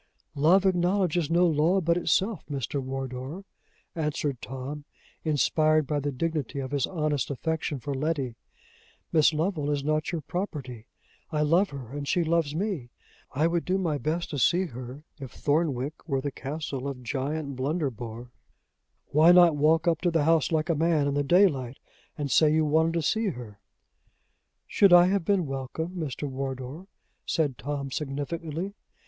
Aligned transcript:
"Love 0.33 0.65
acknowledges 0.65 1.29
no 1.29 1.45
law 1.45 1.79
but 1.79 1.95
itself, 1.95 2.43
Mr. 2.49 2.81
Wardour," 2.81 3.45
answered 3.93 4.41
Tom, 4.41 4.83
inspired 5.23 5.85
by 5.85 5.99
the 5.99 6.11
dignity 6.11 6.57
of 6.57 6.71
his 6.71 6.87
honest 6.87 7.29
affection 7.29 7.79
for 7.79 7.93
Letty. 7.93 8.35
"Miss 9.11 9.31
Lovel 9.31 9.69
is 9.69 9.83
not 9.83 10.11
your 10.11 10.21
property. 10.21 10.87
I 11.29 11.41
love 11.43 11.69
her, 11.69 11.91
and 11.95 12.07
she 12.07 12.23
loves 12.23 12.55
me. 12.55 12.89
I 13.33 13.45
would 13.45 13.63
do 13.63 13.77
my 13.77 13.99
best 13.99 14.31
to 14.31 14.39
see 14.39 14.65
her, 14.65 15.03
if 15.19 15.33
Thornwick 15.33 16.07
were 16.07 16.19
the 16.19 16.31
castle 16.31 16.87
of 16.87 17.03
Giant 17.03 17.55
Blunderbore." 17.55 18.31
"Why 19.09 19.31
not 19.31 19.55
walk 19.55 19.87
up 19.87 20.01
to 20.01 20.09
the 20.09 20.23
house, 20.23 20.51
like 20.51 20.69
a 20.69 20.73
man, 20.73 21.05
in 21.07 21.13
the 21.13 21.21
daylight, 21.21 21.77
and 22.17 22.31
say 22.31 22.51
you 22.51 22.65
wanted 22.65 22.93
to 22.95 23.03
see 23.03 23.27
her?" 23.27 23.59
"Should 24.65 24.93
I 24.93 25.05
have 25.09 25.23
been 25.23 25.45
welcome, 25.45 25.89
Mr. 25.91 26.27
Wardour?" 26.27 26.87
said 27.27 27.59
Tom, 27.59 27.91
significantly. 27.91 28.73